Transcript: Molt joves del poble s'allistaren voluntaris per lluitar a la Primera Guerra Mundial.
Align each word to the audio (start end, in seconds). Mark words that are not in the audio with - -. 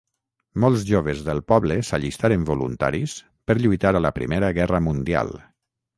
Molt 0.61 0.79
joves 0.87 1.19
del 1.27 1.41
poble 1.51 1.77
s'allistaren 1.91 2.47
voluntaris 2.51 3.15
per 3.51 3.57
lluitar 3.65 3.93
a 4.01 4.03
la 4.07 4.13
Primera 4.19 4.51
Guerra 4.61 4.85
Mundial. 4.91 5.35